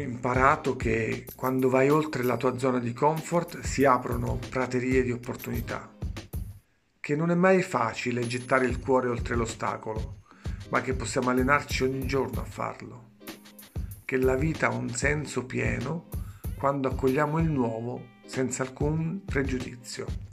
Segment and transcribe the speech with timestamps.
[0.00, 5.92] imparato che quando vai oltre la tua zona di comfort si aprono praterie di opportunità,
[7.00, 10.20] che non è mai facile gettare il cuore oltre l'ostacolo,
[10.70, 13.10] ma che possiamo allenarci ogni giorno a farlo,
[14.04, 16.08] che la vita ha un senso pieno
[16.56, 20.31] quando accogliamo il nuovo senza alcun pregiudizio.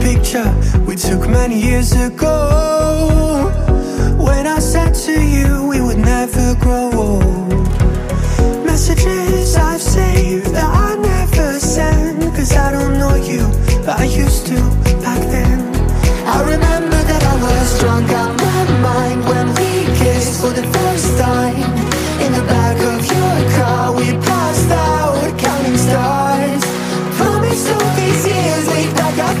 [0.00, 0.48] Picture
[0.86, 3.52] we took many years ago.
[4.18, 7.48] When I said to you we would never grow old
[8.64, 13.46] Messages I've saved that I never send Cause I don't know you,
[13.86, 14.87] but I used to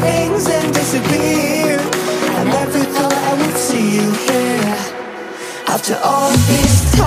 [0.08, 1.78] things and disappear.
[2.40, 4.76] I never thought I would see you here
[5.74, 6.97] After all this time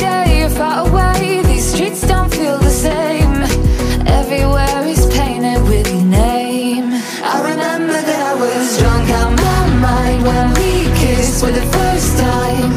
[0.00, 3.32] Far away, these streets don't feel the same.
[4.06, 6.86] Everywhere is painted with your name.
[7.22, 12.18] I remember that I was drunk out my mind when we kissed for the first
[12.18, 12.72] time.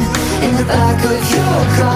[0.46, 1.93] In the back of your car,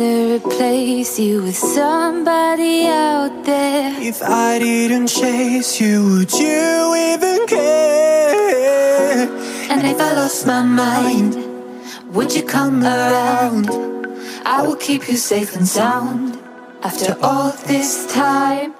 [0.00, 3.92] to replace you with somebody out there.
[4.00, 9.28] If I didn't chase you, would you even care?
[9.68, 11.36] And if I lost my mind,
[12.14, 13.68] would you come around?
[14.46, 16.38] I will keep you safe and sound
[16.82, 18.79] after all this time.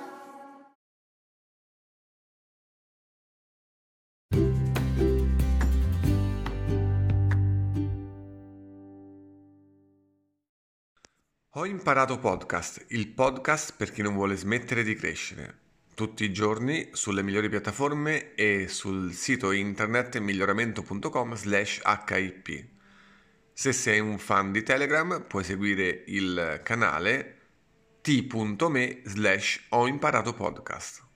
[11.54, 15.58] Ho imparato podcast, il podcast per chi non vuole smettere di crescere.
[15.96, 22.66] Tutti i giorni sulle migliori piattaforme e sul sito internet miglioramento.com slash hip.
[23.52, 27.38] Se sei un fan di Telegram puoi seguire il canale
[28.00, 31.09] t.me slash ho imparato podcast.